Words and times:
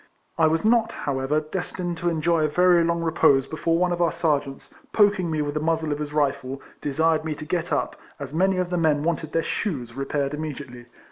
I 0.35 0.47
was 0.47 0.65
not, 0.65 0.91
however, 1.03 1.39
destined 1.39 1.95
to 1.97 2.09
enjoy 2.09 2.43
a 2.43 2.47
very 2.47 2.83
long 2.83 3.03
re 3.03 3.11
pose 3.11 3.45
before 3.45 3.77
one 3.77 3.91
of 3.91 4.01
our 4.01 4.11
Serjeants, 4.11 4.73
poking 4.93 5.29
me 5.29 5.43
with 5.43 5.53
the 5.53 5.59
muzzle 5.59 5.91
of 5.91 5.99
his 5.99 6.11
rifle, 6.11 6.59
desired 6.81 7.23
me 7.23 7.35
to 7.35 7.45
get 7.45 7.71
up, 7.71 7.95
as 8.19 8.33
many 8.33 8.57
of 8.57 8.71
the 8.71 8.77
men 8.79 9.03
wanted 9.03 9.31
their 9.31 9.43
shoes 9.43 9.93
repaired 9.93 10.33
immediately. 10.33 10.87